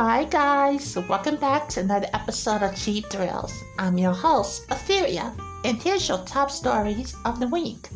[0.00, 0.96] Hi, guys.
[1.08, 3.52] Welcome back to another episode of Cheap Thrills.
[3.80, 7.88] I'm your host, Etheria, and here's your top stories of the week.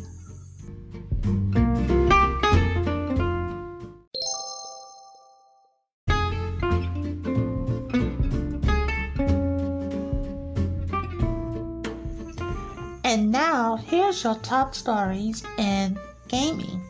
[13.05, 16.83] And now, here's your top stories in gaming.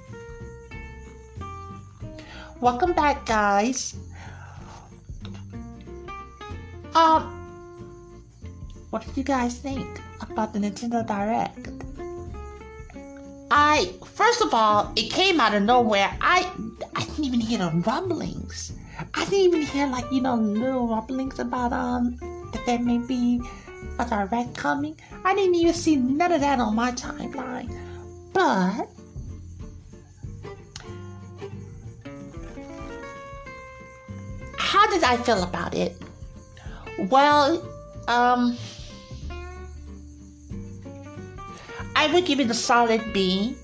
[2.60, 3.94] Welcome back, guys.
[6.96, 7.24] Um,
[8.92, 9.88] what did you guys think
[10.22, 11.70] about the Nintendo Direct?
[13.50, 16.16] I first of all, it came out of nowhere.
[16.22, 16.52] I
[16.96, 18.74] I didn't even hear the rumblings.
[19.14, 22.18] I didn't even hear like you know little rumblings about um
[22.52, 23.42] that there may be
[24.00, 24.96] a direct coming.
[25.24, 27.70] I didn't even see none of that on my timeline.
[28.34, 28.88] But
[34.58, 35.98] how did I feel about it?
[36.98, 37.62] Well,
[38.08, 38.58] um,
[41.96, 43.56] I would give it a solid B.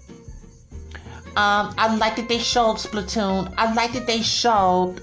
[1.36, 3.53] Um, I like that they showed Splatoon.
[3.58, 5.02] I like that they showed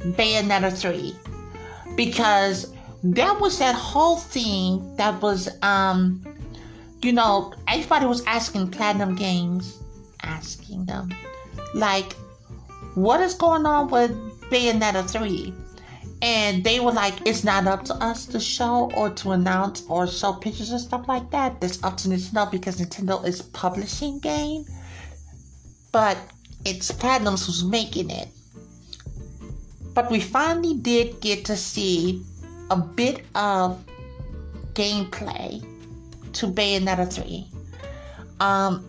[0.00, 1.14] Bayonetta 3
[1.96, 6.24] because that was that whole thing that was, um,
[7.02, 9.82] you know, everybody was asking Platinum Games,
[10.22, 11.12] asking them,
[11.74, 12.12] like,
[12.94, 14.12] what is going on with
[14.50, 15.52] Bayonetta 3?
[16.22, 20.06] And they were like, it's not up to us to show or to announce or
[20.06, 21.56] show pictures and stuff like that.
[21.60, 24.64] It's up to Nintendo because Nintendo is publishing game.
[25.90, 26.16] But
[26.64, 28.28] it's Platinums who's making it.
[29.94, 32.22] But we finally did get to see
[32.70, 33.84] a bit of
[34.74, 35.60] gameplay
[36.34, 37.48] to Bayonetta 3.
[38.38, 38.88] Um,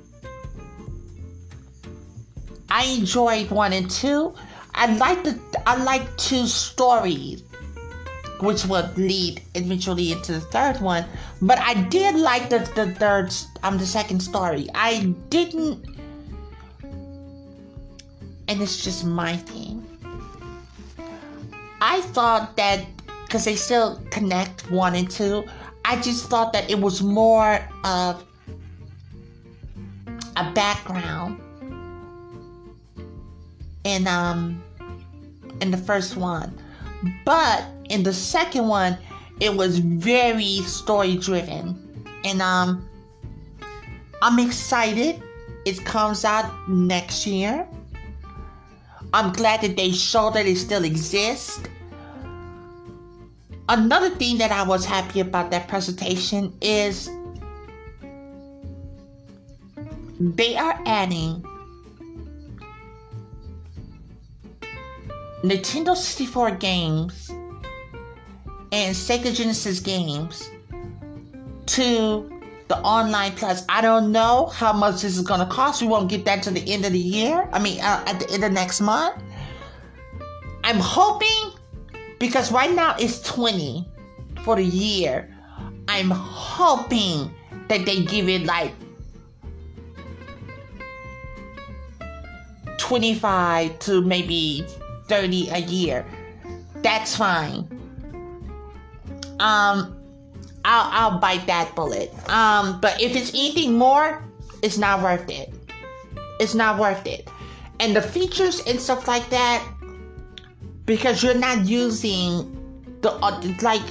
[2.69, 4.35] I enjoyed one and two.
[4.75, 7.43] I like the I like two stories,
[8.39, 11.05] which would lead eventually into the third one.
[11.41, 14.67] But I did like the the third um the second story.
[14.73, 15.85] I didn't,
[18.47, 19.85] and it's just my thing.
[21.81, 22.85] I thought that
[23.25, 25.43] because they still connect one and two.
[25.85, 28.23] I just thought that it was more of
[30.37, 31.42] a background
[33.83, 34.63] in um
[35.61, 36.57] in the first one.
[37.25, 38.97] But in the second one,
[39.39, 41.77] it was very story driven.
[42.23, 42.87] And um
[44.21, 45.21] I'm excited.
[45.65, 47.67] It comes out next year.
[49.13, 51.61] I'm glad that they show that it still exists.
[53.69, 57.09] Another thing that I was happy about that presentation is
[60.19, 61.45] they are adding
[65.43, 67.29] Nintendo 64 games
[68.71, 70.49] and Sega Genesis games
[71.65, 72.29] to
[72.69, 73.65] the online plus.
[73.67, 75.81] I don't know how much this is going to cost.
[75.81, 77.49] We won't get that to the end of the year.
[77.51, 79.21] I mean, uh, at the end of next month.
[80.63, 81.59] I'm hoping
[82.19, 83.85] because right now it's 20
[84.45, 85.29] for the year.
[85.89, 87.33] I'm hoping
[87.67, 88.71] that they give it like
[92.77, 94.65] 25 to maybe
[95.13, 96.05] 30 a year.
[96.81, 97.69] That's fine.
[99.39, 99.77] Um
[100.65, 102.09] I'll I'll bite that bullet.
[102.29, 104.25] Um but if it's anything more,
[104.63, 105.53] it's not worth it.
[106.39, 107.29] It's not worth it.
[107.79, 109.61] And the features and stuff like that
[110.85, 112.27] because you're not using
[113.01, 113.85] the uh, like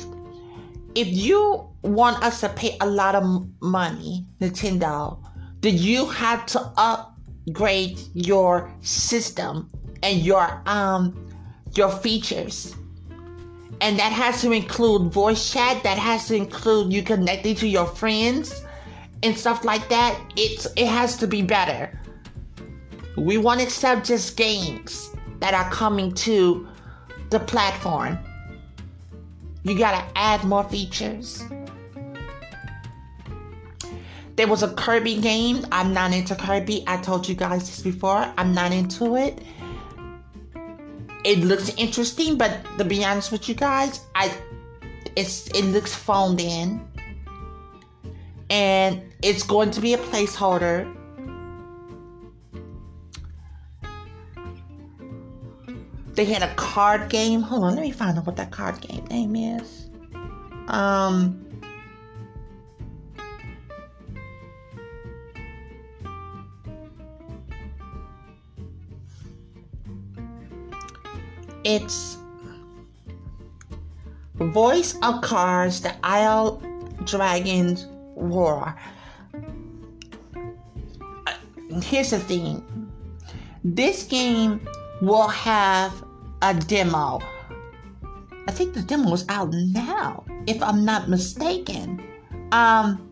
[0.96, 5.22] if you want us to pay a lot of money, Nintendo,
[5.60, 9.70] then you have to upgrade your system
[10.02, 11.16] and your um
[11.74, 12.76] your features.
[13.80, 17.86] And that has to include voice chat, that has to include you connecting to your
[17.86, 18.64] friends
[19.22, 20.20] and stuff like that.
[20.36, 21.98] It's it has to be better.
[23.16, 25.10] We want to accept just games
[25.40, 26.68] that are coming to
[27.30, 28.18] the platform.
[29.64, 31.42] You gotta add more features.
[34.36, 35.66] There was a Kirby game.
[35.72, 36.84] I'm not into Kirby.
[36.86, 38.32] I told you guys this before.
[38.38, 39.42] I'm not into it
[41.24, 44.32] it looks interesting, but to be honest with you guys, I
[45.16, 46.86] it's it looks phoned in.
[48.50, 50.92] And it's going to be a placeholder.
[56.14, 57.40] They had a card game.
[57.40, 59.88] Hold on, let me find out what that card game name is.
[60.68, 61.51] Um
[71.64, 72.18] It's
[74.34, 76.60] Voice of Cards, the Isle
[77.04, 77.78] Dragon
[78.16, 78.74] Roars.
[81.26, 82.62] Uh, here's the thing
[83.64, 84.66] this game
[85.00, 86.04] will have
[86.42, 87.20] a demo.
[88.48, 92.02] I think the demo is out now, if I'm not mistaken.
[92.50, 93.08] Um,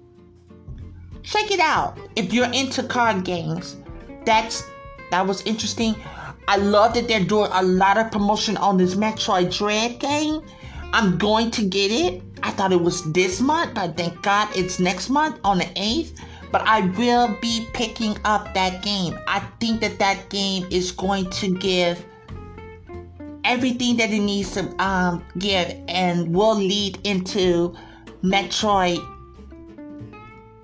[1.22, 3.76] check it out if you're into card games.
[4.24, 4.64] That's
[5.12, 5.94] that was interesting.
[6.50, 10.42] I love that they're doing a lot of promotion on this Metroid Dread game.
[10.92, 12.24] I'm going to get it.
[12.42, 16.18] I thought it was this month, but thank God it's next month on the 8th.
[16.50, 19.16] But I will be picking up that game.
[19.28, 22.04] I think that that game is going to give
[23.44, 27.76] everything that it needs to um, give and will lead into
[28.24, 28.98] Metroid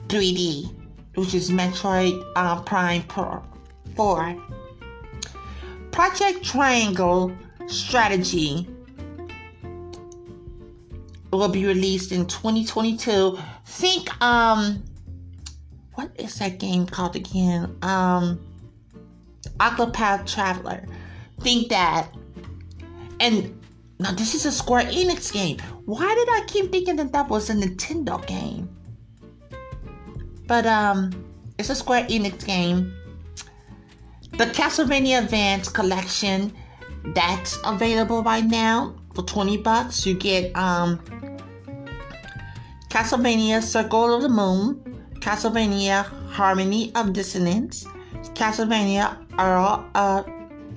[0.09, 0.69] 3D,
[1.15, 3.41] which is Metroid uh, Prime 4.
[5.97, 7.33] Project Triangle
[7.69, 8.69] Strategy
[11.33, 13.39] will be released in 2022.
[13.65, 14.85] Think, um,
[15.95, 17.75] what is that game called again?
[17.81, 18.39] Um,
[19.59, 20.85] Octopath Traveler.
[21.41, 22.15] Think that.
[23.19, 23.59] And
[23.99, 25.57] now this is a Square Enix game.
[25.87, 28.69] Why did I keep thinking that that was a Nintendo game?
[30.47, 31.25] But um,
[31.59, 32.93] it's a Square Enix game.
[34.33, 36.53] The Castlevania Advance Collection
[37.15, 40.05] that's available right now for 20 bucks.
[40.05, 40.99] You get um
[42.89, 44.81] Castlevania Circle of the Moon,
[45.21, 47.85] Castlevania Harmony of Dissonance,
[48.35, 50.27] Castlevania Earl of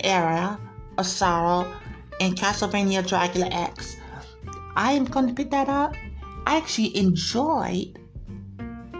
[0.04, 0.58] Aria
[0.98, 1.70] of Sorrow,
[2.20, 3.96] and Castlevania Dracula X.
[4.76, 5.94] I am going to pick that up.
[6.46, 7.98] I actually enjoyed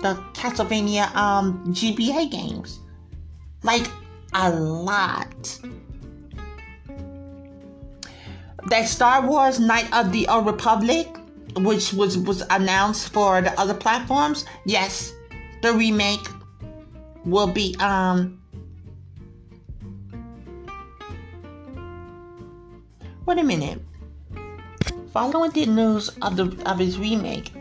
[0.03, 2.81] the Castlevania um, GBA games.
[3.62, 3.91] Like
[4.35, 5.59] a lot.
[8.67, 11.09] That Star Wars Knight of the Old Republic,
[11.56, 15.12] which was was announced for the other platforms, yes,
[15.62, 16.27] the remake
[17.25, 18.41] will be um
[23.31, 23.81] Wait a minute.
[25.12, 27.53] Following the news of the of his remake,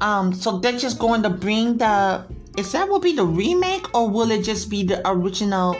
[0.00, 2.24] um, so they're just going to bring the.
[2.58, 5.76] Is that will be the remake, or will it just be the original?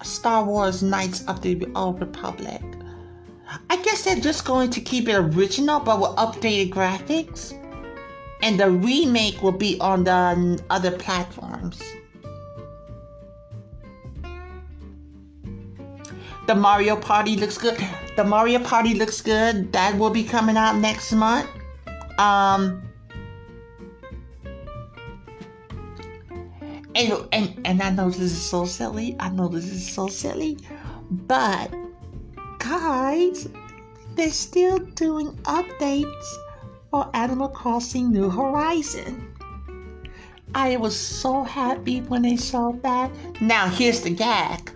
[0.00, 2.62] Star Wars Knights of the Old Republic.
[3.68, 7.52] I guess they're just going to keep it original but with updated graphics.
[8.40, 11.82] And the remake will be on the other platforms.
[16.46, 17.78] The Mario Party looks good.
[18.16, 19.72] The Mario Party looks good.
[19.72, 21.48] That will be coming out next month.
[22.18, 22.82] Um,
[26.94, 29.16] and, and and I know this is so silly.
[29.18, 30.58] I know this is so silly,
[31.10, 31.72] but
[32.58, 33.48] guys,
[34.14, 36.26] they're still doing updates
[36.90, 39.34] for Animal Crossing New Horizon.
[40.54, 43.10] I was so happy when they saw that.
[43.40, 44.70] Now here's the gag.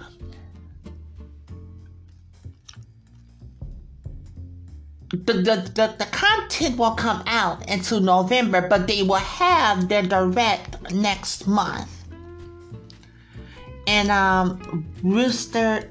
[5.10, 10.02] The, the, the, the content will come out into November, but they will have their
[10.02, 11.90] direct next month.
[13.86, 15.88] And um, Brewster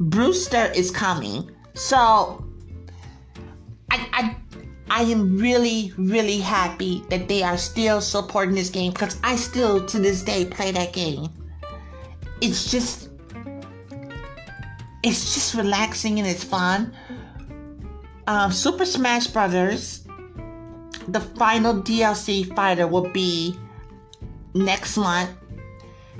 [0.00, 1.48] Brewster is coming.
[1.74, 2.44] So
[3.90, 4.36] I, I
[4.90, 9.86] I am really, really happy that they are still supporting this game because I still
[9.86, 11.28] to this day play that game.
[12.40, 13.10] It's just
[15.04, 16.92] it's just relaxing and it's fun
[18.26, 20.06] um, Super Smash Brothers,
[21.08, 23.56] the final DLC fighter will be
[24.54, 25.30] next month.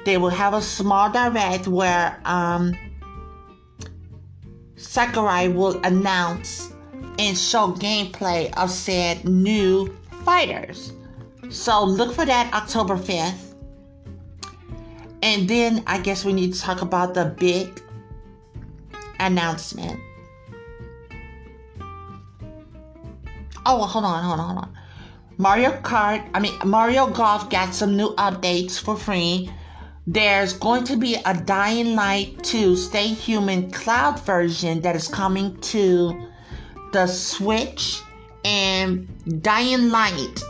[0.04, 2.76] They will have a small direct where um,
[4.76, 6.72] Sakurai will announce
[7.18, 10.92] and show gameplay of said new fighters.
[11.50, 13.54] So look for that October 5th.
[15.22, 17.80] And then I guess we need to talk about the big
[19.20, 20.00] announcement.
[23.64, 24.78] Oh, hold on, hold on, hold on.
[25.38, 29.50] Mario Kart, I mean, Mario Golf got some new updates for free.
[30.06, 35.56] There's going to be a Dying Light 2 Stay Human Cloud version that is coming
[35.60, 36.28] to
[36.92, 38.02] the Switch
[38.44, 39.08] and
[39.42, 40.42] Dying Light,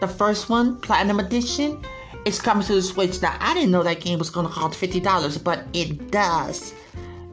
[0.00, 1.84] the first one, Platinum Edition,
[2.24, 3.22] is coming to the Switch.
[3.22, 6.74] Now, I didn't know that game was going to cost $50, but it does.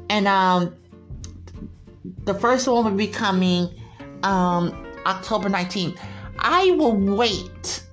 [0.10, 0.76] And um,
[2.24, 3.70] the first one will be coming
[4.24, 5.98] um, October 19th.
[6.40, 7.84] I will wait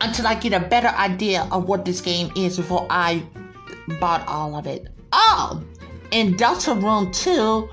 [0.00, 3.24] until I get a better idea of what this game is before I
[4.00, 4.88] bought all of it.
[5.12, 5.62] Oh,
[6.12, 7.68] and Deltarune 2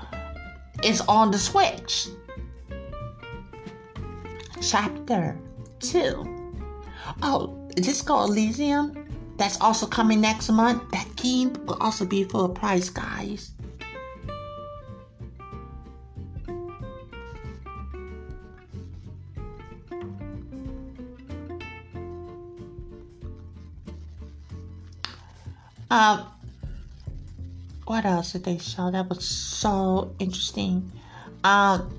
[0.84, 2.08] is on the Switch.
[4.60, 5.38] Chapter
[5.80, 6.54] 2.
[7.22, 10.90] Oh, Disco Elysium, that's also coming next month.
[10.90, 13.52] That game will also be full price, guys.
[25.92, 26.24] Um,
[27.84, 30.90] what else did they show that was so interesting?
[31.44, 31.92] Um,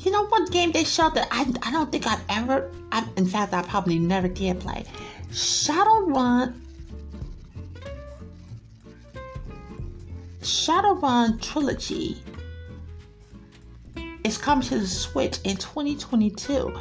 [0.00, 3.24] you know what game they showed that I, I don't think I've ever, I, in
[3.24, 4.84] fact, I probably never did play.
[5.30, 6.60] Shadowrun.
[10.42, 12.22] Shadowrun Trilogy
[14.22, 16.78] is coming to the Switch in 2022.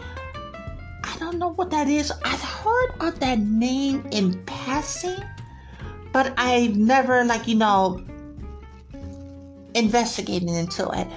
[1.06, 2.12] I don't know what that is.
[2.26, 5.24] I've heard of that name in passing,
[6.14, 8.02] but I've never, like, you know,
[9.74, 11.08] investigated into it.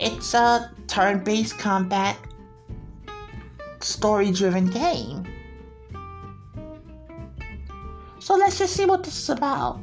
[0.00, 2.18] It's a turn based combat
[3.80, 5.24] story driven game.
[8.18, 9.80] So let's just see what this is about.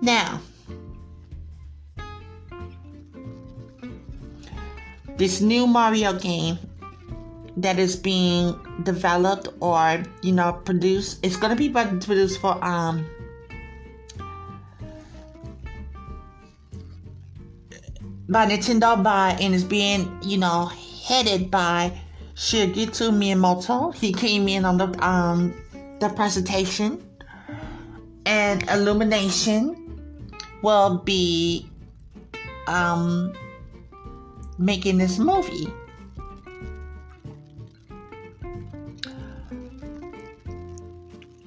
[0.00, 0.40] Now,
[5.16, 6.58] this new Mario game
[7.56, 13.06] that is being developed or you know produced, it's gonna be produced for um
[18.28, 20.70] by Nintendo by and is being, you know,
[21.06, 21.92] headed by
[22.34, 23.94] Shigeru Miyamoto.
[23.94, 25.54] He came in on the um
[26.00, 27.00] the presentation.
[28.26, 30.00] And Illumination
[30.62, 31.68] will be
[32.66, 33.34] um
[34.58, 35.68] making this movie.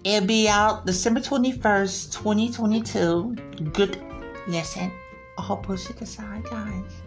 [0.08, 3.36] It'll be out December 21st, 2022.
[3.74, 4.02] Good
[4.48, 4.90] listen
[5.38, 7.02] all pushing aside, guys.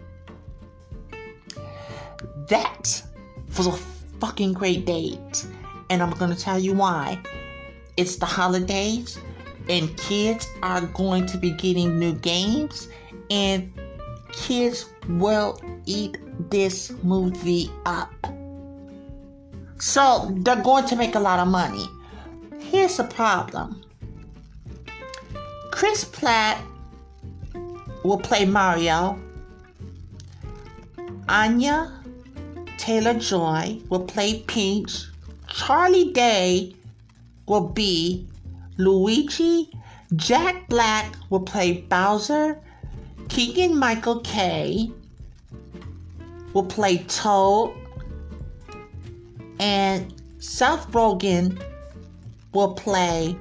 [2.47, 3.01] That
[3.57, 3.71] was a
[4.19, 5.47] fucking great date.
[5.89, 7.19] And I'm gonna tell you why.
[7.97, 9.17] It's the holidays,
[9.67, 12.87] and kids are going to be getting new games,
[13.31, 13.73] and
[14.31, 16.19] kids will eat
[16.51, 18.13] this movie up.
[19.79, 21.87] So they're going to make a lot of money.
[22.71, 23.81] Here's the problem
[25.71, 26.63] Chris Pratt
[28.05, 29.19] will play Mario.
[31.27, 32.01] Anya
[32.77, 35.03] Taylor Joy will play Peach.
[35.49, 36.73] Charlie Day
[37.45, 38.25] will be
[38.77, 39.69] Luigi.
[40.15, 42.57] Jack Black will play Bowser.
[43.27, 44.93] Keegan Michael Key
[46.53, 47.75] will play Toad.
[49.59, 51.61] And Seth Rogen
[52.53, 53.35] will play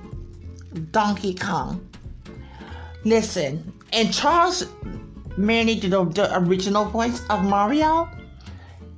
[0.91, 1.87] Donkey Kong.
[3.05, 4.67] Listen, and Charles
[5.37, 8.09] Martinet, the, the original voice of Mario,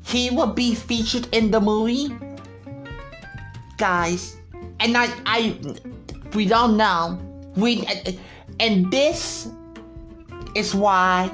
[0.04, 2.14] he will be featured in the movie.
[3.78, 4.36] Guys,
[4.80, 5.56] and I, I,
[6.34, 7.18] we don't know.
[7.56, 7.86] We,
[8.60, 9.48] and this
[10.54, 11.30] is why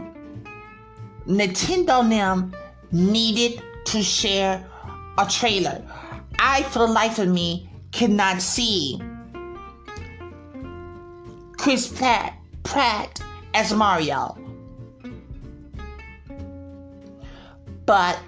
[1.27, 2.55] Nintendo them
[2.93, 4.65] needed to share
[5.19, 5.83] a trailer.
[6.39, 9.01] I, for the life of me, cannot see
[11.57, 13.21] Chris Pratt, Pratt
[13.55, 14.37] as Mario.
[17.85, 18.19] But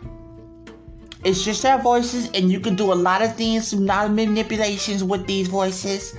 [1.23, 5.27] it's just their voices, and you can do a lot of things, of manipulations with
[5.27, 6.17] these voices,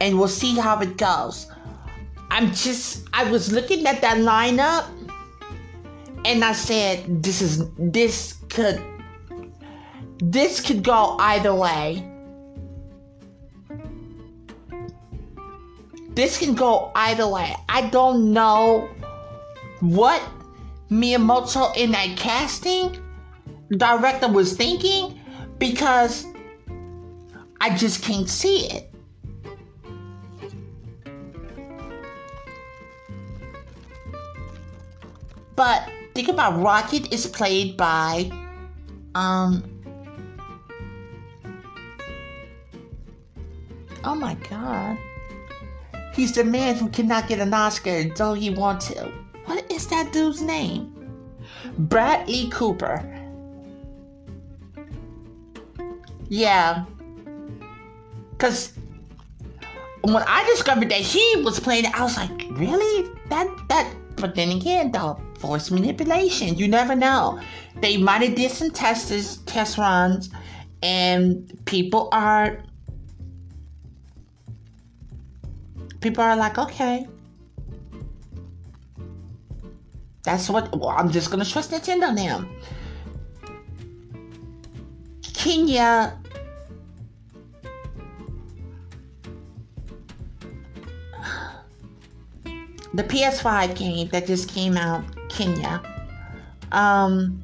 [0.00, 1.50] and we'll see how it goes.
[2.30, 4.86] I'm just, I was looking at that lineup,
[6.24, 8.82] and I said, this is, this could,
[10.18, 12.07] this could go either way.
[16.18, 17.54] This can go either way.
[17.68, 18.90] I don't know
[19.78, 20.20] what
[20.90, 22.98] Miyamoto in that casting
[23.70, 25.20] director was thinking
[25.58, 26.26] because
[27.60, 28.92] I just can't see it.
[35.54, 38.28] But think about Rocket is played by
[39.14, 39.62] um
[44.02, 44.98] Oh my god.
[46.18, 49.04] He's the man who cannot get an Oscar though he wants to.
[49.44, 50.92] What is that dude's name?
[51.78, 53.06] Bradley Cooper.
[56.28, 56.86] Yeah.
[58.38, 58.72] Cause
[60.00, 63.08] when I discovered that he was playing it, I was like, really?
[63.28, 67.40] That that but then again though, voice manipulation, you never know.
[67.80, 70.30] They might have did some tests test runs
[70.82, 72.58] and people are
[76.00, 77.06] people are like, okay.
[80.24, 82.46] That's what well, I'm just gonna trust Nintendo now.
[85.22, 86.18] Kena
[92.98, 95.84] the PS5 game that just came out, Kena.
[96.72, 97.42] Um,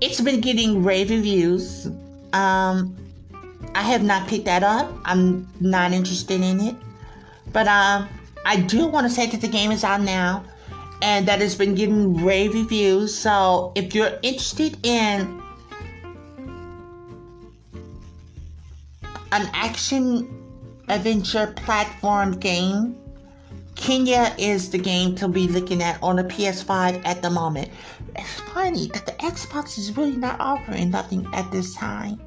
[0.00, 1.88] it's been getting rave reviews.
[2.32, 2.96] Um,
[3.74, 4.92] I have not picked that up.
[5.04, 6.76] I'm not interested in it.
[7.52, 8.08] But um,
[8.44, 10.44] I do want to say that the game is out now
[11.02, 13.14] and that it's been getting rave reviews.
[13.14, 15.42] So if you're interested in
[19.32, 20.42] an action
[20.88, 22.96] adventure platform game,
[23.74, 27.70] Kena is the game to be looking at on the PS5 at the moment.
[28.14, 32.20] It's funny that the Xbox is really not offering nothing at this time.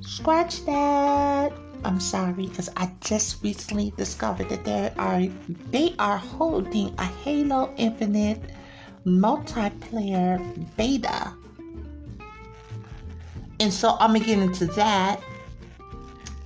[0.00, 1.52] Scratch that.
[1.84, 5.22] I'm sorry because I just recently discovered that there are
[5.70, 8.40] they are holding a Halo Infinite
[9.04, 10.40] multiplayer
[10.76, 11.32] beta
[13.60, 15.20] and so I'm gonna get into that.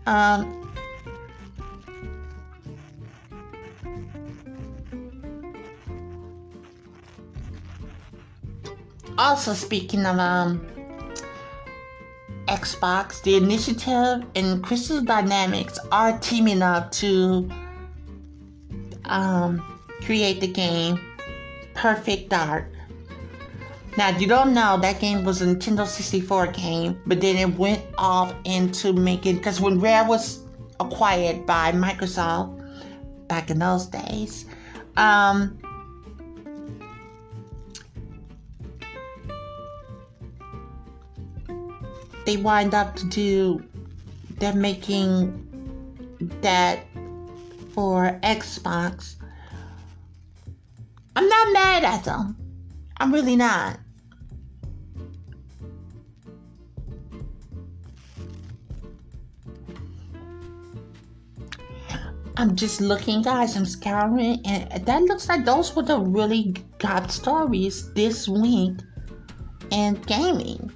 [0.06, 0.73] Um,
[9.18, 10.66] also, speaking of um,
[12.50, 17.49] Xbox, the initiative and Crystal Dynamics are teaming up to
[19.04, 19.62] um,
[20.04, 21.00] create the game
[21.75, 22.66] Perfect Dark.
[23.97, 27.83] Now, you don't know that game was a Nintendo 64 game, but then it went
[27.97, 30.40] off into making because when Rare was
[30.80, 32.56] acquired by Microsoft
[33.28, 34.47] back in those days,
[34.97, 35.56] um,
[42.30, 43.60] they wind up to do
[44.38, 45.19] they're making
[46.40, 46.86] that
[47.75, 49.16] for Xbox.
[51.16, 52.36] I'm not mad at them.
[52.99, 53.80] I'm really not.
[62.36, 63.56] I'm just looking, guys.
[63.56, 68.78] I'm scouring, and that looks like those were the really good stories this week
[69.71, 70.73] in gaming.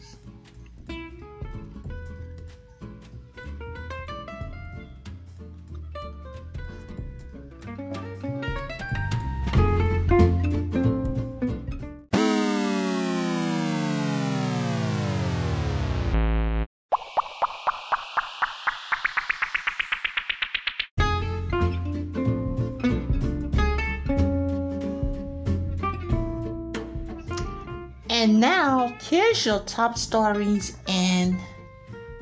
[29.09, 31.39] Here's your top stories in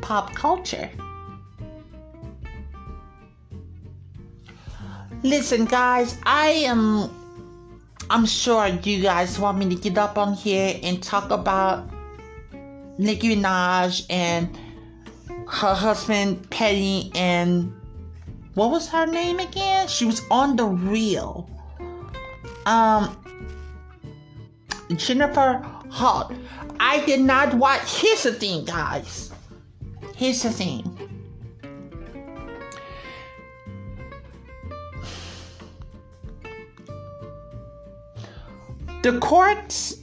[0.00, 0.90] pop culture.
[5.22, 7.10] Listen, guys, I am.
[8.10, 11.88] I'm sure you guys want me to get up on here and talk about
[12.98, 14.58] Nicki Minaj and
[15.48, 17.72] her husband Petty and
[18.54, 19.86] what was her name again?
[19.88, 21.48] She was on the real.
[22.66, 23.16] Um,
[24.96, 26.32] Jennifer Hart.
[26.80, 28.00] I did not watch.
[28.00, 29.30] Here's the thing, guys.
[30.16, 30.82] Here's the thing.
[39.02, 39.98] The courts,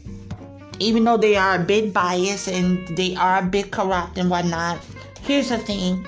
[0.78, 4.78] even though they are a bit biased and they are a bit corrupt and whatnot,
[5.22, 6.06] here's the thing.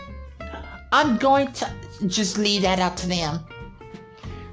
[0.92, 1.72] I'm going to
[2.06, 3.40] just leave that up to them.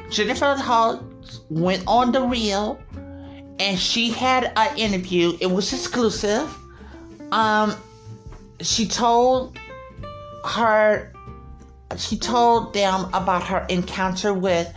[0.09, 1.03] Jennifer Hart
[1.51, 2.81] went on the real
[3.59, 5.37] and she had an interview.
[5.41, 6.55] It was exclusive.
[7.33, 7.75] Um,
[8.61, 9.59] she told
[10.45, 11.13] her,
[11.97, 14.73] she told them about her encounter with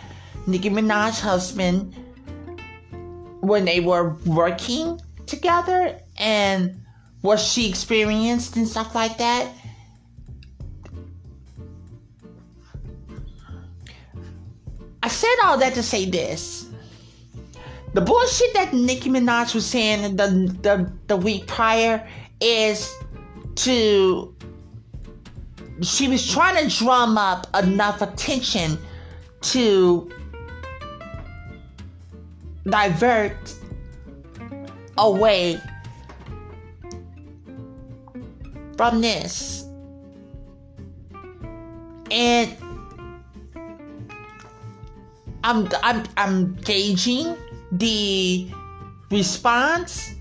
[0.47, 1.95] Nicki Minaj's husband
[3.41, 6.83] when they were working together and
[7.21, 9.51] what she experienced and stuff like that.
[15.03, 16.70] I said all that to say this
[17.93, 20.27] the bullshit that Nicki Minaj was saying the
[20.61, 22.07] the, the week prior
[22.39, 22.93] is
[23.55, 24.33] to
[25.81, 28.77] she was trying to drum up enough attention
[29.41, 30.09] to
[32.65, 33.55] divert
[34.97, 35.59] away
[38.77, 39.65] from this.
[42.11, 42.55] And
[45.43, 47.35] I'm I'm I'm gauging
[47.71, 48.49] the
[49.09, 50.15] response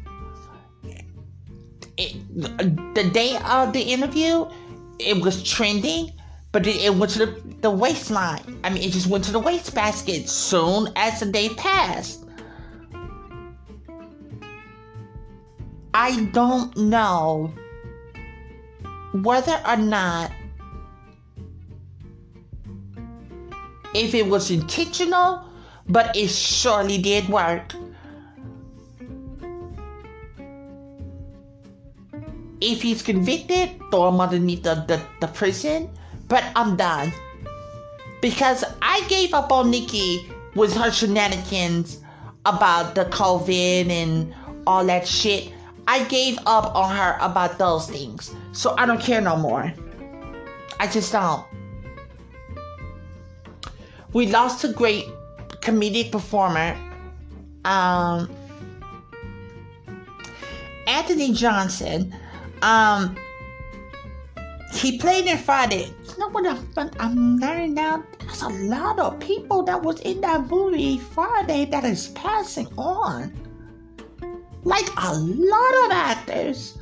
[1.96, 4.46] the day of the interview,
[4.98, 6.12] it was trending,
[6.52, 8.58] but it, it went to the, the waistline.
[8.64, 12.24] I mean, it just went to the wastebasket soon as the day passed.
[15.92, 17.52] I don't know
[19.12, 20.30] whether or not
[23.94, 25.49] if it was intentional,
[25.90, 27.74] but it surely did work.
[32.60, 35.90] If he's convicted, throw him underneath the, the, the prison.
[36.28, 37.12] But I'm done.
[38.20, 42.00] Because I gave up on Nicki with her shenanigans
[42.46, 44.34] about the COVID and
[44.66, 45.52] all that shit.
[45.88, 48.34] I gave up on her about those things.
[48.52, 49.72] So I don't care no more.
[50.78, 51.44] I just don't.
[54.12, 55.06] We lost a great
[55.60, 56.76] comedic performer.
[57.64, 58.30] Um,
[60.86, 62.14] Anthony Johnson.
[62.62, 63.16] Um,
[64.72, 65.92] he played in Friday.
[66.08, 68.04] You know what I'm, I'm learning now?
[68.20, 73.32] There's a lot of people that was in that movie Friday that is passing on.
[74.64, 76.78] Like a lot of actors.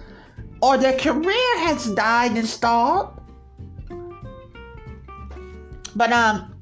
[0.61, 3.21] Or their career has died and stalled.
[5.95, 6.58] But um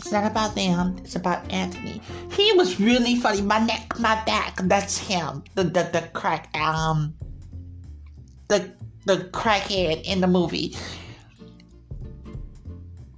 [0.00, 0.96] it's not about them.
[1.04, 2.00] It's about Anthony.
[2.32, 3.42] He was really funny.
[3.42, 4.56] My neck, my back.
[4.64, 5.44] That's him.
[5.54, 7.14] The the the crack um
[8.48, 8.72] the
[9.04, 10.74] the crackhead in the movie.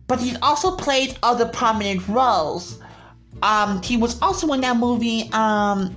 [0.08, 2.80] But he also played other prominent roles.
[3.42, 5.30] Um, he was also in that movie.
[5.32, 5.94] Um,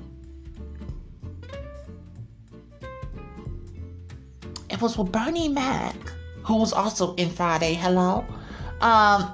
[4.69, 5.95] it was with Bernie Mac,
[6.43, 7.73] who was also in Friday.
[7.73, 8.23] Hello.
[8.81, 9.33] Um,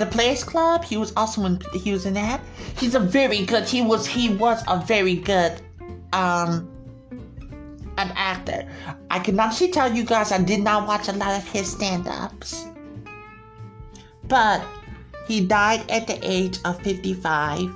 [0.00, 0.82] the Players Club.
[0.82, 2.40] He was also in he was in that.
[2.78, 3.68] He's a very good.
[3.68, 5.60] He was he was a very good
[6.12, 6.68] um
[7.98, 8.66] an actor.
[9.10, 12.66] I can honestly tell you guys I did not watch a lot of his stand-ups.
[14.24, 14.64] But
[15.26, 17.70] he died at the age of 55.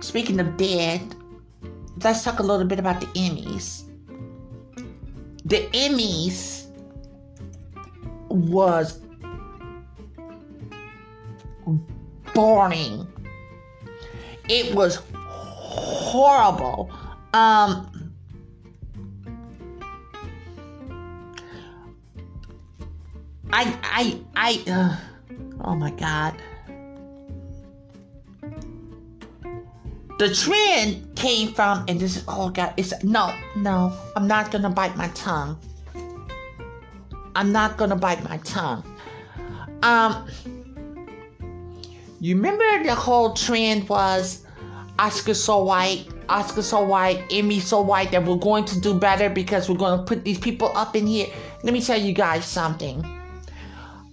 [0.00, 1.14] Speaking of dead,
[2.02, 3.84] let's talk a little bit about the Emmys.
[5.44, 6.61] The Emmys
[8.32, 9.00] was
[12.34, 13.06] boring.
[14.48, 16.90] It was horrible.
[17.34, 18.12] Um,
[23.52, 24.96] I, I, I, uh,
[25.64, 26.34] oh my God.
[30.18, 34.70] The trend came from, and this is, oh God, it's, no, no, I'm not gonna
[34.70, 35.58] bite my tongue.
[37.34, 38.84] I'm not gonna bite my tongue.
[39.82, 40.28] Um,
[42.20, 44.46] you remember the whole trend was
[44.98, 49.28] Oscar so white, Oscar so white, Emmy so white that we're going to do better
[49.28, 51.26] because we're to put these people up in here.
[51.64, 53.04] Let me tell you guys something.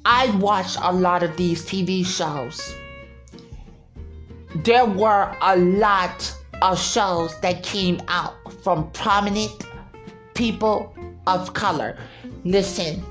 [0.06, 2.74] I watched a lot of these TV shows.
[4.64, 9.66] There were a lot of shows that came out from prominent
[10.34, 10.96] people
[11.28, 11.98] of color.
[12.46, 13.04] Listen,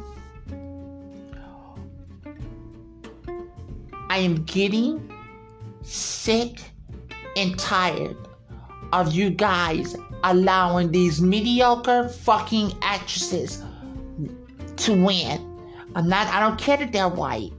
[4.09, 5.13] I am getting
[5.83, 6.61] sick
[7.37, 8.17] and tired
[8.93, 13.63] of you guys allowing these mediocre fucking actresses
[14.77, 15.45] to win.
[15.95, 17.53] I'm not, I don't care that they're white.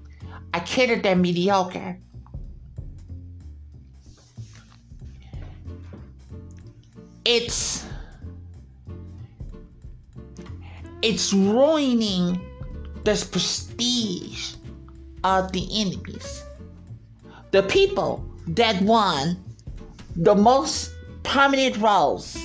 [0.53, 1.99] I care that they're mediocre.
[7.25, 7.85] It's
[11.01, 12.39] it's ruining
[13.03, 14.55] this prestige
[15.23, 16.43] of the Emmys.
[17.51, 19.41] The people that won
[20.15, 22.37] the most prominent roles.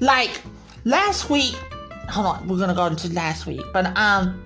[0.00, 0.42] Like
[0.84, 1.54] last week,
[2.08, 4.42] hold on, we're gonna go into last week, but um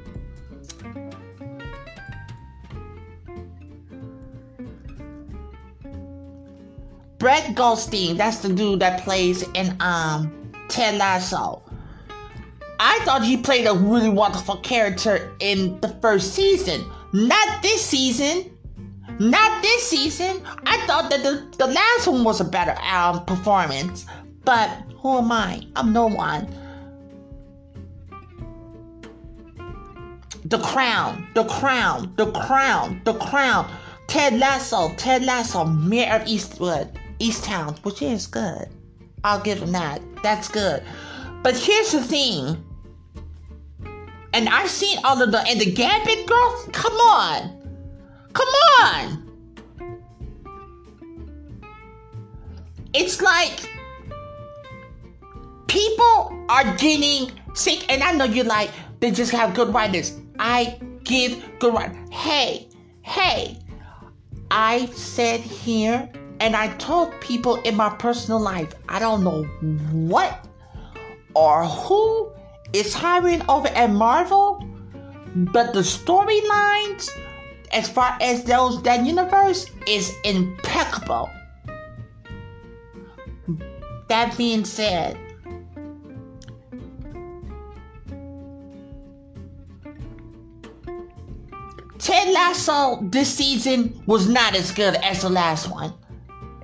[7.18, 10.32] Brett Goldstein, that's the dude that plays in um
[10.68, 11.62] Ted Lasso.
[12.82, 16.82] I thought he played a really wonderful character in the first season.
[17.12, 18.56] Not this season.
[19.18, 20.40] Not this season.
[20.64, 24.06] I thought that the, the last one was a better um, performance.
[24.46, 25.60] But who am I?
[25.76, 26.48] I'm no one.
[30.46, 33.70] The Crown, The Crown, The Crown, The Crown.
[34.06, 38.68] Ted Lasso, Ted Lasso, Mare of Eastwood, Easttown, which is good.
[39.22, 40.00] I'll give him that.
[40.22, 40.82] That's good.
[41.42, 42.64] But here's the thing
[44.32, 46.68] and I've seen all of the and the Gambit girls.
[46.72, 47.62] Come on,
[48.32, 48.48] come
[48.82, 49.30] on.
[52.92, 53.70] it's like
[55.68, 60.18] people are getting sick, and I know you're like, they just have good writers.
[60.38, 61.96] I give good writers.
[62.10, 62.68] Hey,
[63.02, 63.58] hey,
[64.50, 69.44] I said here and I told people in my personal life, I don't know
[69.92, 70.46] what
[71.34, 72.32] or who
[72.72, 74.64] is hiring over at Marvel,
[75.34, 77.10] but the storylines,
[77.72, 81.30] as far as those that universe, is impeccable.
[84.08, 85.16] That being said,
[91.98, 95.92] Ted Lasso this season was not as good as the last one.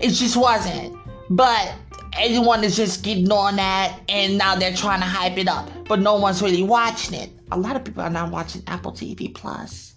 [0.00, 0.96] It just wasn't.
[1.30, 1.74] But
[2.18, 5.68] everyone is just getting on that and now they're trying to hype it up.
[5.86, 7.30] But no one's really watching it.
[7.52, 9.94] A lot of people are not watching Apple TV Plus.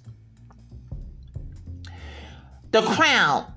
[2.71, 3.51] The Crown.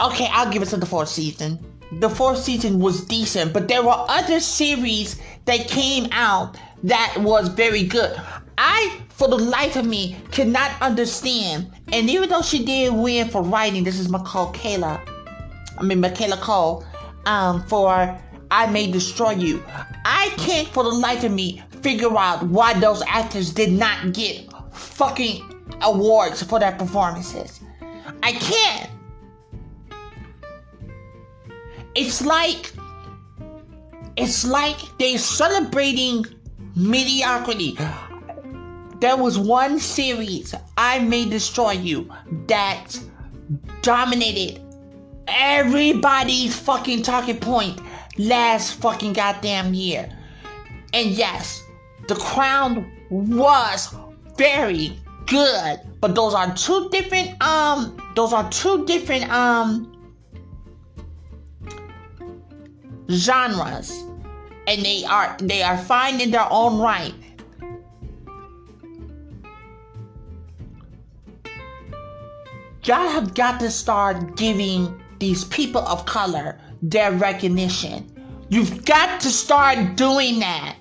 [0.00, 1.58] Okay, I'll give it to the fourth season.
[1.92, 7.48] The fourth season was decent, but there were other series that came out that was
[7.48, 8.20] very good.
[8.58, 11.70] I, for the life of me, cannot understand.
[11.92, 15.10] And even though she did win for writing, this is Michaela Kayla.
[15.78, 16.84] I mean Michaela Coel,
[17.26, 18.18] um, for
[18.50, 19.62] I May Destroy You.
[20.04, 24.48] I can't for the life of me figure out why those actors did not get
[24.72, 27.60] fucking awards for their performances.
[28.22, 28.90] I can't.
[31.94, 32.72] It's like
[34.16, 36.24] it's like they're celebrating
[36.76, 37.76] mediocrity.
[39.00, 42.10] There was one series, I May Destroy You,
[42.46, 42.98] that
[43.82, 44.60] dominated
[45.26, 47.80] everybody's fucking talking point
[48.18, 50.08] last fucking goddamn year.
[50.92, 51.62] And yes,
[52.08, 53.94] The Crown was
[54.36, 59.90] very good, but those are two different um those are two different um
[63.10, 63.90] genres
[64.66, 67.14] and they are they are fine in their own right
[72.86, 78.10] y'all have got to start giving these people of color their recognition.
[78.48, 80.76] You've got to start doing that.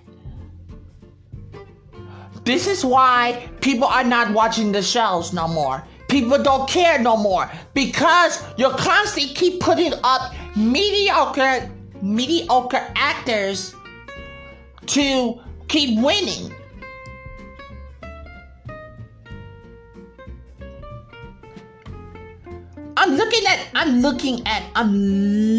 [2.44, 5.84] This is why people are not watching the shows no more.
[6.10, 13.74] People don't care no more because you constantly keep putting up mediocre mediocre actors
[14.88, 16.54] to keep winning.
[23.04, 24.94] I'm looking at I'm looking at I'm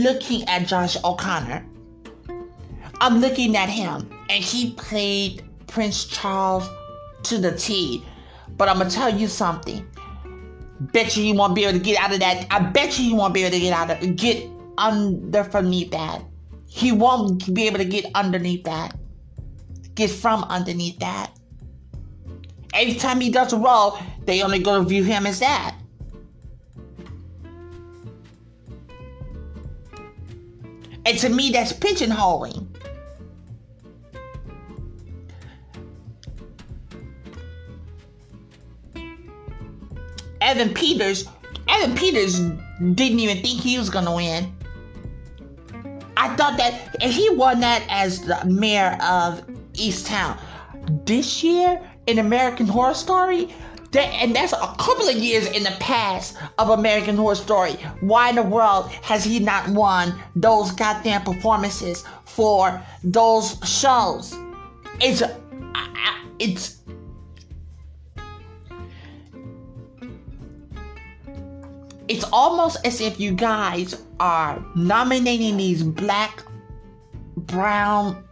[0.03, 1.63] looking at Josh O'Connor.
[3.03, 6.67] I'm looking at him and he played Prince Charles
[7.25, 8.03] to the T.
[8.57, 9.87] But I'm gonna tell you something.
[10.95, 12.47] Bet you he won't be able to get out of that.
[12.51, 16.25] I bet you he won't be able to get out of get under underneath that.
[16.67, 18.97] He won't be able to get underneath that.
[19.95, 21.31] Get from underneath that.
[22.73, 25.77] Every time he does a role, they only gonna view him as that.
[31.07, 32.67] And to me, that's pigeonholing.
[40.41, 41.27] Evan Peters,
[41.69, 44.55] Evan Peters didn't even think he was gonna win.
[46.17, 49.43] I thought that and he won that as the mayor of
[49.75, 50.39] East Town.
[51.07, 53.55] This year in American Horror Story,
[53.95, 57.73] that, and that's a couple of years in the past of American Horror Story.
[58.01, 64.37] Why in the world has he not won those goddamn performances for those shows?
[65.01, 65.37] It's uh,
[65.75, 66.81] uh, it's
[72.09, 76.45] it's almost as if you guys are nominating these black,
[77.37, 78.23] brown,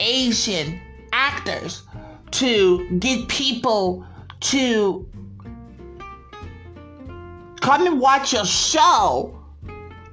[0.00, 0.80] Asian
[1.12, 1.82] actors
[2.32, 4.04] to get people
[4.40, 5.08] to
[7.60, 9.38] come and watch your show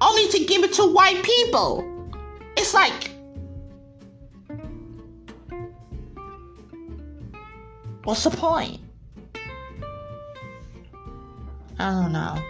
[0.00, 1.84] only to give it to white people.
[2.56, 3.10] It's like,
[8.04, 8.80] what's the point?
[11.78, 12.42] I don't know.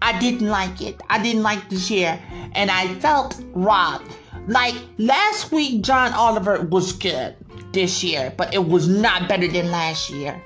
[0.00, 1.00] I didn't like it.
[1.08, 2.20] I didn't like this year,
[2.54, 4.10] and I felt robbed.
[4.48, 7.36] Like last week, John Oliver was good
[7.72, 10.42] this year, but it was not better than last year.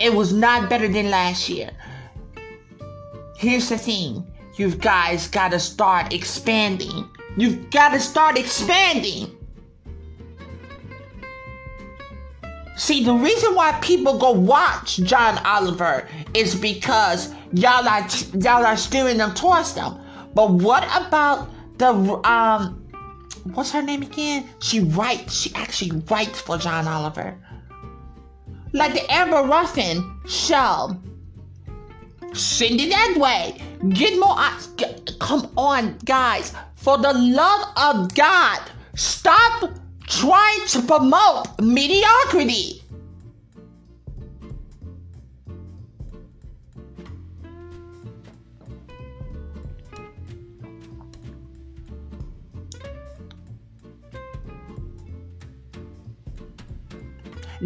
[0.00, 1.70] It was not better than last year.
[3.36, 7.08] Here's the thing you guys gotta start expanding.
[7.36, 9.36] You've gotta start expanding.
[12.76, 18.76] See, the reason why people go watch John Oliver is because y'all are y'all are
[18.76, 19.98] steering them towards them.
[20.34, 21.88] But what about the
[22.28, 22.82] um
[23.54, 24.48] what's her name again?
[24.60, 25.34] She writes.
[25.34, 27.38] She actually writes for John Oliver.
[28.72, 30.96] Like the Amber Ruffin show.
[32.32, 33.60] Send it that way.
[33.90, 34.68] Get more eyes.
[35.20, 36.52] Come on, guys.
[36.74, 38.60] For the love of God,
[38.94, 39.70] stop
[40.06, 42.82] trying to promote mediocrity.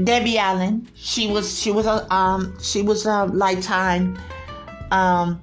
[0.04, 0.88] Debbie Allen.
[0.94, 4.18] She was she was a um she was a lifetime
[4.90, 5.40] um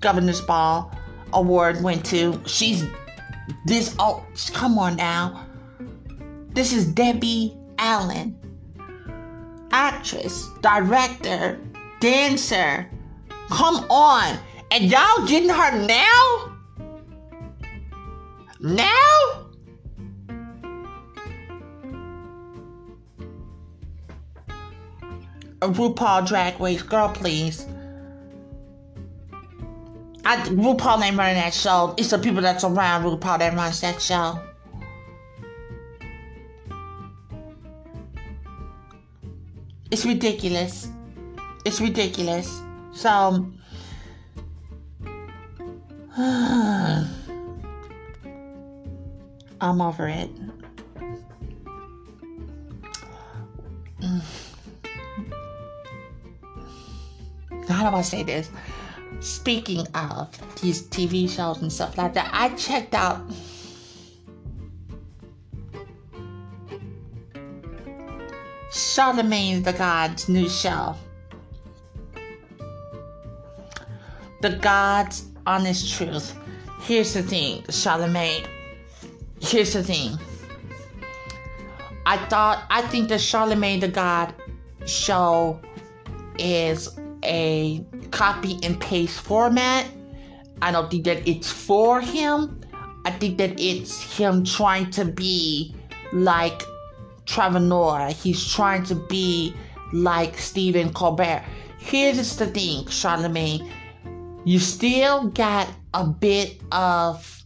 [0.00, 0.92] governor's ball
[1.32, 2.40] award went to.
[2.46, 2.84] She's
[3.66, 5.46] this oh come on now.
[6.50, 8.36] This is Debbie Allen.
[9.70, 11.60] Actress, director,
[12.00, 12.90] dancer.
[13.50, 14.38] Come on.
[14.70, 16.58] And y'all getting her now?
[18.60, 19.37] Now?
[25.62, 26.82] A RuPaul Drag Race.
[26.82, 27.66] Girl, please.
[30.24, 31.94] I, RuPaul ain't running that show.
[31.96, 34.40] It's the people that's around RuPaul that runs that show.
[39.90, 40.88] It's ridiculous.
[41.64, 42.60] It's ridiculous.
[42.92, 43.50] So,
[49.60, 50.30] I'm over it.
[57.68, 58.50] How do I say this?
[59.20, 60.28] Speaking of
[60.60, 63.20] these TV shows and stuff like that, I checked out
[68.70, 70.94] Charlamagne the God's new show.
[74.40, 76.36] The God's Honest Truth.
[76.80, 78.46] Here's the thing, Charlamagne.
[79.40, 80.18] Here's the thing.
[82.06, 84.32] I thought, I think the Charlamagne the God
[84.86, 85.60] show
[86.38, 89.86] is a copy and paste format.
[90.62, 92.60] I don't think that it's for him.
[93.04, 95.74] I think that it's him trying to be
[96.12, 96.62] like
[97.26, 98.10] Trevor Noah.
[98.10, 99.54] He's trying to be
[99.92, 101.44] like Stephen Colbert.
[101.78, 103.70] Here's the thing, Charlamagne.
[104.44, 107.42] You still got a bit of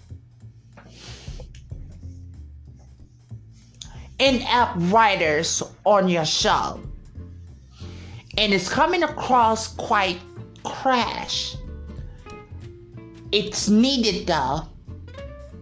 [4.19, 6.81] in-app writers on your show
[8.39, 10.21] and it's coming across quite
[10.65, 11.57] crash.
[13.31, 14.63] It's needed though,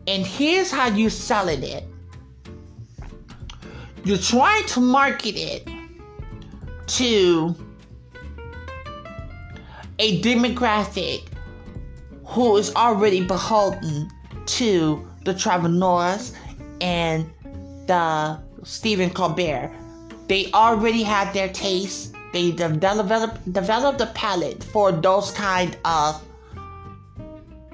[0.06, 1.84] and here's how you selling it.
[4.04, 5.68] You're trying to market it
[6.86, 7.54] to
[9.98, 11.28] a demographic
[12.24, 14.08] who is already beholden
[14.46, 16.34] to the Trevor Noahs
[16.80, 17.30] and
[17.86, 19.70] the Stephen Colbert.
[20.28, 26.22] They already have their taste they developed developed a palette for those kind of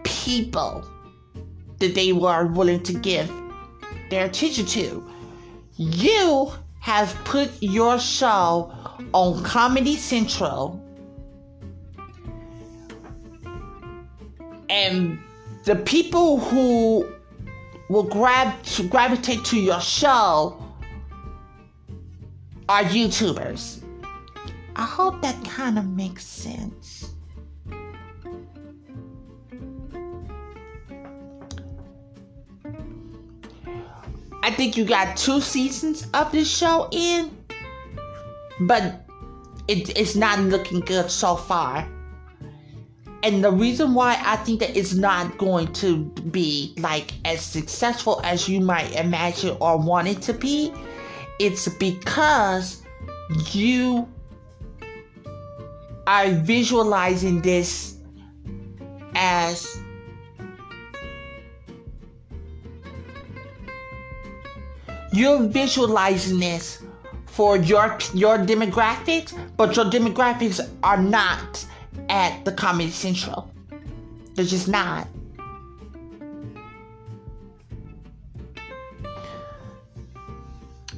[0.03, 0.85] people
[1.79, 3.31] that they were willing to give
[4.11, 5.09] their attention to.
[5.77, 8.73] You have put your show
[9.13, 10.81] on Comedy Central
[14.69, 15.19] and
[15.65, 17.07] the people who
[17.89, 18.55] will grab
[18.89, 20.63] gravitate to your show
[22.69, 23.76] are YouTubers.
[24.79, 27.15] I hope that kind of makes sense.
[34.43, 37.35] I think you got two seasons of this show in,
[38.61, 39.07] but
[39.67, 41.89] it, it's not looking good so far.
[43.23, 48.21] And the reason why I think that it's not going to be like as successful
[48.25, 50.71] as you might imagine or want it to be,
[51.41, 52.83] it's because
[53.53, 54.07] you
[56.07, 57.97] are visualizing this
[59.15, 59.81] as
[65.13, 66.83] you're visualizing this
[67.27, 71.67] for your your demographics, but your demographics are not
[72.09, 73.51] at the Comedy Central.
[74.35, 75.09] They're just not.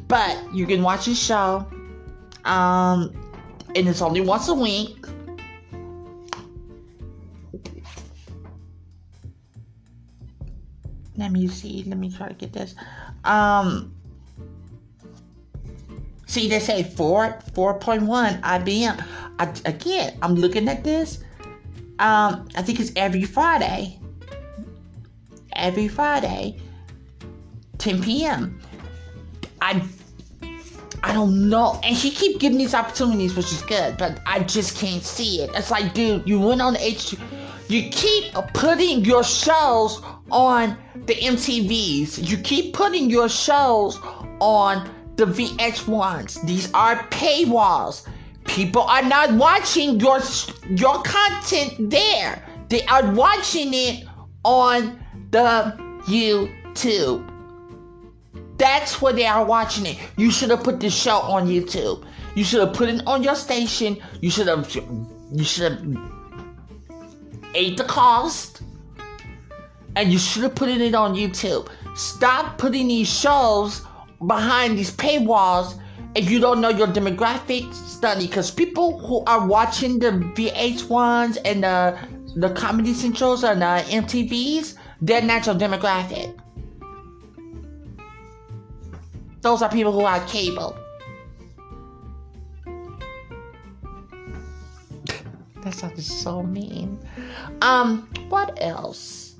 [0.08, 1.66] But you can watch the show.
[2.44, 3.14] Um,
[3.76, 4.97] and it's only once a week.
[11.18, 11.84] Let me see.
[11.86, 12.74] Let me try to get this.
[13.24, 13.94] Um,
[16.28, 19.04] See, they say 4, 4.1 IBM.
[19.38, 21.20] I, again, I'm looking at this.
[21.98, 23.98] Um, I think it's every Friday.
[25.54, 26.60] Every Friday,
[27.78, 28.60] 10 p.m.
[29.62, 29.82] I
[31.02, 31.80] I don't know.
[31.82, 35.50] And she keep giving these opportunities, which is good, but I just can't see it.
[35.54, 37.16] It's like, dude, you went on the H.
[37.68, 40.00] You keep putting your shows
[40.30, 42.26] on the MTVs.
[42.26, 43.98] You keep putting your shows
[44.40, 46.46] on the VH1s.
[46.46, 48.08] These are paywalls.
[48.46, 50.20] People are not watching your
[50.70, 52.42] your content there.
[52.70, 54.06] They are watching it
[54.44, 54.98] on
[55.30, 55.74] the
[56.06, 57.28] YouTube.
[58.56, 59.98] That's where they are watching it.
[60.16, 62.06] You should have put this show on YouTube.
[62.34, 63.98] You should have put it on your station.
[64.22, 66.17] You should have you should have
[67.54, 68.62] ate the cost.
[69.96, 71.68] And you should have put it on YouTube.
[71.96, 73.82] Stop putting these shows
[74.26, 75.80] behind these paywalls
[76.14, 81.62] if you don't know your demographic study because people who are watching the VH1s and
[81.62, 81.98] the
[82.36, 86.38] the comedy centrals and the MTVs, they're natural demographic.
[89.40, 90.76] Those are people who have cable.
[95.62, 96.98] That sounds so mean.
[97.62, 99.36] Um, what else?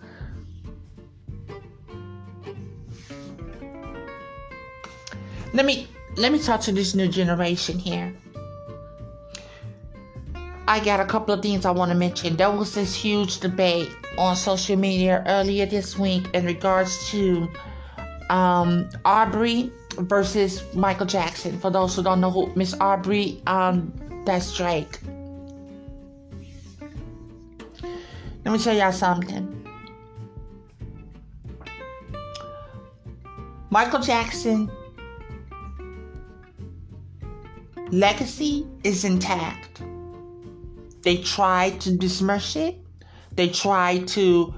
[5.54, 8.14] Let me let me talk to this new generation here.
[10.66, 12.36] I got a couple of things I want to mention.
[12.36, 13.88] There was this huge debate
[14.18, 17.48] on social media earlier this week in regards to
[18.28, 21.58] um, Aubrey versus Michael Jackson.
[21.58, 23.92] For those who don't know who Miss Aubrey, um,
[24.26, 24.98] that's Drake.
[28.48, 29.66] Let me tell y'all something.
[33.68, 34.70] Michael Jackson
[37.90, 39.82] legacy is intact.
[41.02, 42.78] They tried to besmirch it.
[43.32, 44.54] They tried to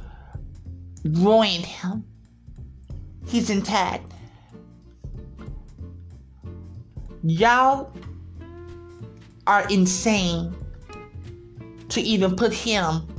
[1.05, 2.05] ruin him.
[3.27, 4.15] He's intact.
[7.25, 7.93] Y'all
[9.49, 10.55] are insane
[11.89, 13.10] to even put him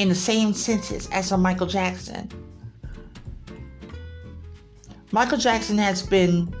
[0.00, 2.26] in the same sentence as a Michael Jackson.
[5.12, 6.56] Michael Jackson has been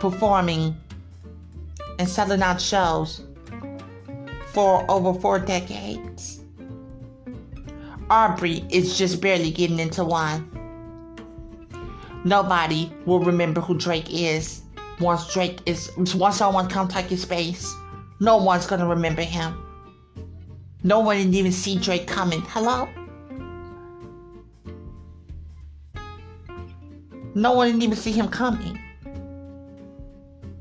[0.00, 0.76] performing
[2.00, 3.22] and selling out shows
[4.48, 6.40] for over four decades.
[8.10, 10.48] Aubrey is just barely getting into one.
[12.24, 14.62] Nobody will remember who Drake is
[14.98, 17.72] once Drake is once someone comes take his space.
[18.18, 19.61] No one's gonna remember him.
[20.84, 22.42] No one didn't even see Drake coming.
[22.48, 22.88] Hello?
[27.34, 28.78] No one didn't even see him coming.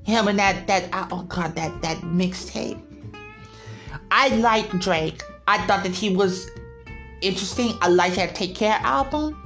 [0.04, 2.80] Him and that that oh, oh god that that mixtape.
[4.12, 5.24] I like Drake.
[5.48, 6.50] I thought that he was
[7.22, 7.78] interesting.
[7.82, 9.38] I like that Take Care album.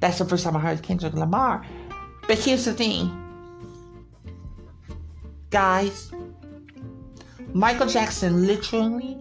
[0.00, 1.64] That's the first time I heard Kendrick Lamar.
[2.26, 3.10] But here's the thing,
[5.50, 6.12] guys.
[7.54, 9.18] Michael Jackson literally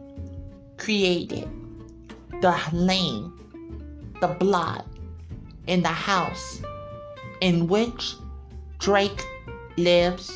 [0.78, 1.50] created
[2.42, 3.34] the lane,
[4.22, 4.86] the block
[5.68, 6.62] in the house
[7.42, 8.16] in which
[8.80, 9.26] Drake
[9.78, 10.32] lives,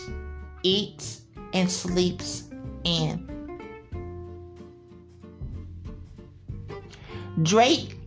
[0.64, 1.22] eats,
[1.54, 2.50] and sleeps
[2.84, 3.28] in.
[7.44, 7.98] Drake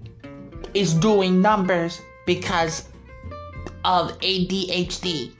[0.75, 2.89] is doing numbers because
[3.85, 5.33] of ADHD.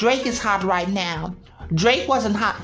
[0.00, 1.36] Drake is hot right now.
[1.74, 2.58] Drake wasn't hot.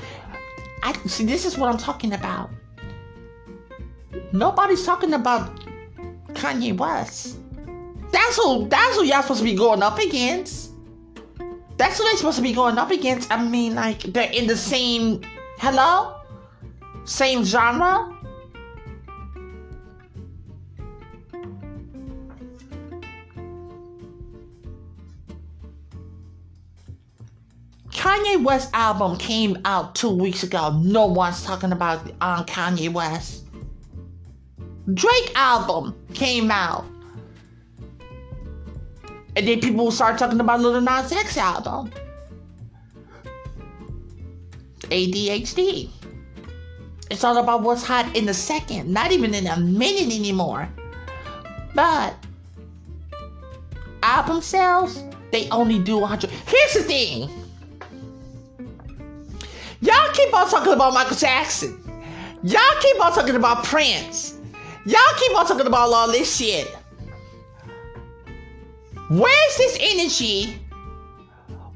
[0.81, 2.49] I see this is what I'm talking about.
[4.33, 5.55] Nobody's talking about
[6.29, 7.37] Kanye West.
[8.11, 10.71] That's who that's who y'all supposed to be going up against.
[11.77, 13.31] That's who they're supposed to be going up against.
[13.31, 15.21] I mean, like they're in the same
[15.59, 16.19] hello?
[17.05, 18.16] Same genre?
[27.97, 30.79] Kanye West album came out two weeks ago.
[30.83, 33.43] No one's talking about um, Kanye West.
[34.93, 36.85] Drake album came out.
[39.35, 41.91] And then people start talking about Lil Nas X album.
[44.81, 45.89] ADHD.
[47.09, 50.69] It's all about what's hot in the second, not even in a minute anymore.
[51.73, 52.13] But
[54.03, 56.29] album sales, they only do 100.
[56.29, 57.46] Here's the thing
[60.17, 61.79] keep on talking about Michael Jackson.
[62.43, 64.39] Y'all keep on talking about Prince.
[64.85, 66.67] Y'all keep on talking about all this shit.
[69.09, 70.59] Where's this energy?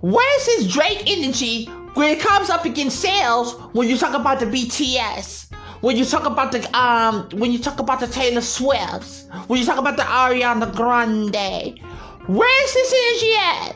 [0.02, 4.48] Where's this Drake energy when it comes up against sales when you talk about the
[4.48, 5.52] BTS?
[5.82, 9.66] When you talk about the um when you talk about the Taylor Swifts, when you
[9.66, 11.80] talk about the Ariana Grande,
[12.28, 13.76] where's this energy at?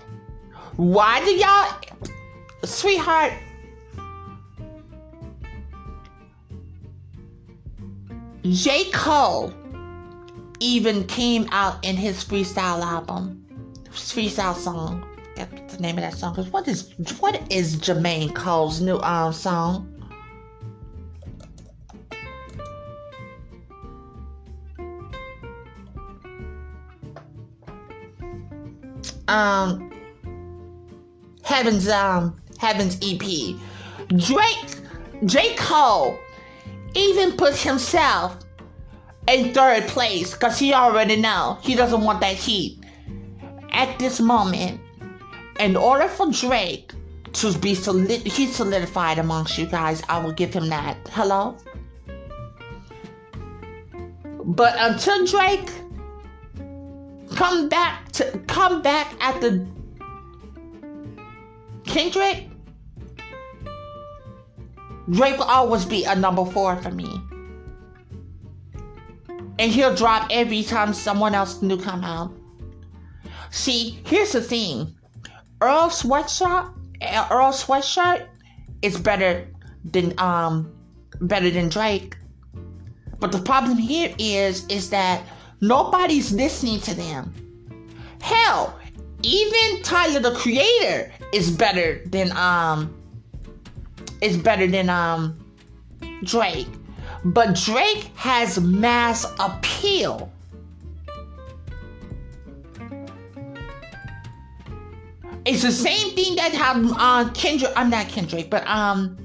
[0.75, 2.07] Why do y'all
[2.63, 3.33] sweetheart
[8.51, 8.91] J.
[8.91, 9.51] Cole
[10.59, 13.43] even came out in his freestyle album,
[13.89, 15.03] freestyle song.
[15.35, 16.35] That's the name of that song.
[16.35, 19.91] Cause what is what is Jermaine Cole's new um song?
[29.27, 29.91] Um,
[31.43, 33.57] Heaven's um Heaven's EP.
[34.17, 34.77] Drake
[35.25, 36.19] J Cole
[36.95, 38.37] even puts himself
[39.27, 42.79] in third place because he already know he doesn't want that heat.
[43.71, 44.79] At this moment,
[45.59, 46.93] in order for Drake
[47.33, 50.01] to be solid, he's solidified amongst you guys.
[50.07, 50.97] I will give him that.
[51.11, 51.57] Hello.
[54.45, 55.71] But until Drake
[57.35, 59.67] come back to come back at the
[61.85, 62.49] Kendrick,
[65.09, 67.21] Drake will always be a number four for me.
[69.57, 72.31] And he'll drop every time someone else new come out.
[73.51, 74.95] See, here's the thing.
[75.61, 76.73] Earl sweatshirt,
[77.31, 78.27] Earl sweatshirt
[78.81, 79.47] is better
[79.83, 80.71] than um
[81.21, 82.17] better than Drake.
[83.19, 85.23] But the problem here is is that
[85.61, 87.33] nobody's listening to them.
[88.21, 88.77] Hell,
[89.21, 92.93] even Tyler the Creator is better than um
[94.25, 95.37] is better than um
[96.23, 96.67] Drake.
[97.23, 100.31] But Drake has mass appeal.
[105.45, 107.71] It's the same thing that had uh, Kendrick.
[107.75, 109.15] I'm not Kendrick, but um,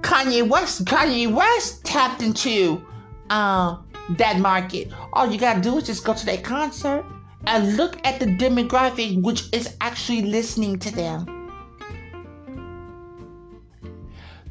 [0.00, 0.84] Kanye West.
[0.84, 2.84] Kanye West tapped into
[3.30, 3.78] uh,
[4.10, 4.92] that market.
[5.12, 7.04] All you gotta do is just go to that concert
[7.46, 11.33] and look at the demographic which is actually listening to them.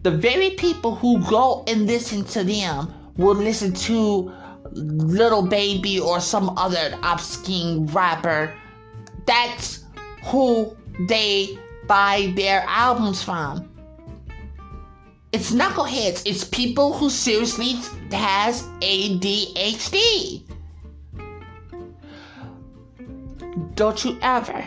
[0.04, 4.32] The very people who go and listen to them will listen to
[4.74, 8.54] Lil Baby or some other obscene rapper.
[9.26, 9.86] That's
[10.26, 10.76] who
[11.08, 13.70] they buy their albums from.
[15.32, 16.24] It's knuckleheads.
[16.26, 17.74] It's people who seriously
[18.12, 20.44] has ADHD.
[23.76, 24.64] Don't you ever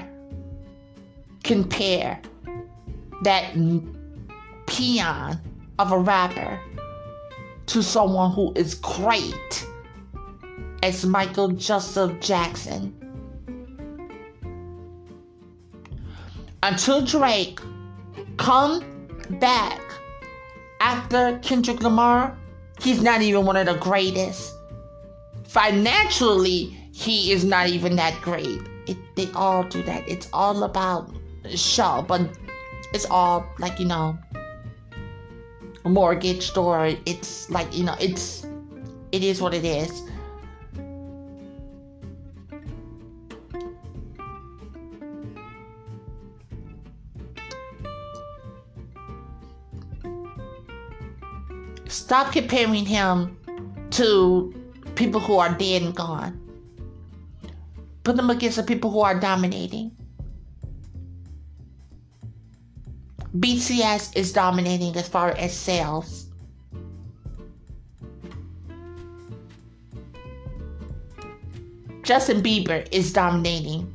[1.44, 2.20] compare
[3.22, 3.54] that
[4.66, 5.40] peon
[5.78, 6.60] of a rapper
[7.66, 9.66] to someone who is great
[10.82, 12.94] as Michael Joseph Jackson.
[16.62, 17.60] Until Drake
[18.36, 18.84] come
[19.40, 19.80] back
[20.80, 22.36] after Kendrick Lamar,
[22.80, 24.54] he's not even one of the greatest.
[25.44, 28.60] Financially, he is not even that great.
[28.86, 30.08] It, they all do that.
[30.08, 31.14] It's all about
[31.54, 32.22] show, but
[32.92, 34.18] it's all like you know,
[35.86, 36.92] a mortgage store.
[37.06, 38.44] It's like you know, it's
[39.12, 40.02] it is what it is.
[51.88, 53.38] Stop comparing him
[53.90, 54.52] to
[54.96, 56.40] people who are dead and gone.
[58.02, 59.92] Put them against the people who are dominating.
[63.40, 66.26] BTS is dominating as far as sales.
[72.02, 73.92] Justin Bieber is dominating.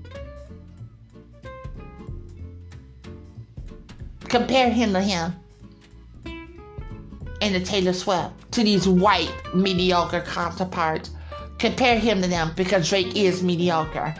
[4.28, 5.34] Compare him to him
[7.42, 11.12] and the Taylor Swift to these white mediocre counterparts.
[11.58, 14.14] Compare him to them because Drake is mediocre.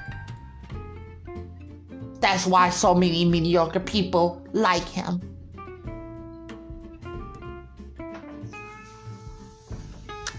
[2.22, 5.22] That's why so many mediocre people like him.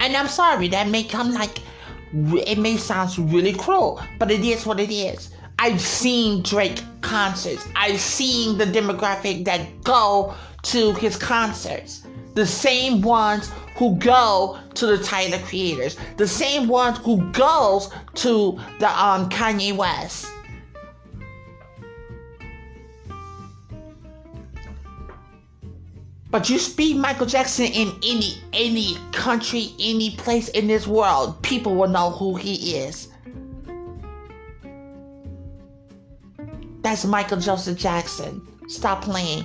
[0.01, 1.59] And I'm sorry, that may come like,
[2.12, 5.30] it may sound really cruel, but it is what it is.
[5.59, 7.68] I've seen Drake concerts.
[7.76, 12.05] I've seen the demographic that go to his concerts
[12.35, 18.59] the same ones who go to the Tyler creators, the same ones who goes to
[18.78, 20.26] the um, Kanye West.
[26.33, 31.74] But you speak Michael Jackson in any any country, any place in this world, people
[31.74, 33.09] will know who he is.
[36.80, 38.41] That's Michael Joseph Jackson.
[38.66, 39.45] Stop playing.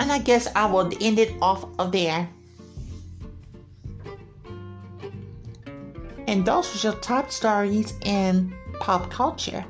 [0.00, 2.26] And I guess I will end it off of there.
[6.26, 9.64] And those were your top stories in pop culture.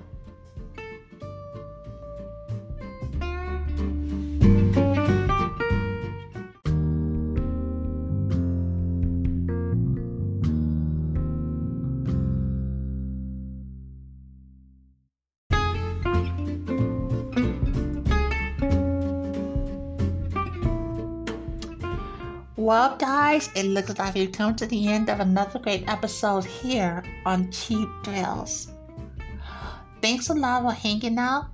[22.65, 27.05] Well, guys, it looks like we've come to the end of another great episode here
[27.27, 28.73] on Cheap Thrills.
[30.01, 31.49] Thanks a lot for hanging out.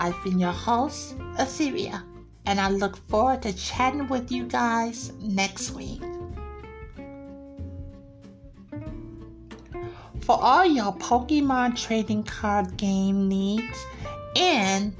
[0.00, 2.02] I've been your host, Assyria,
[2.46, 6.02] and I look forward to chatting with you guys next week.
[10.22, 13.86] For all your Pokemon trading card game needs
[14.34, 14.96] and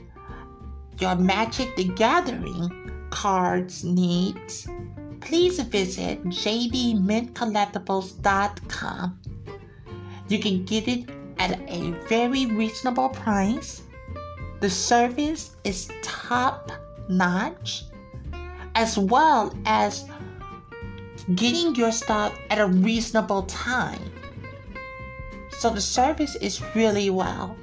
[1.01, 4.69] your Magic the Gathering cards needs,
[5.25, 9.21] please visit jdmintcollectibles.com.
[10.29, 13.83] You can get it at a very reasonable price.
[14.61, 16.71] The service is top
[17.09, 17.83] notch,
[18.75, 20.09] as well as
[21.35, 24.11] getting your stuff at a reasonable time.
[25.59, 27.57] So the service is really well.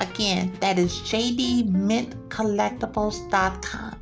[0.00, 3.97] Again, that is jdmintcollectibles.com.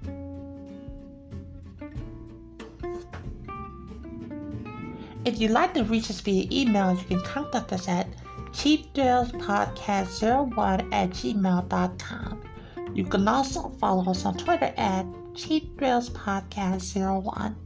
[5.26, 8.06] If you'd like to reach us via email, you can contact us at
[8.52, 12.42] cheapthrillspodcast01 at gmail.com.
[12.94, 15.04] You can also follow us on Twitter at
[15.34, 17.56] cheapthrillspodcast01.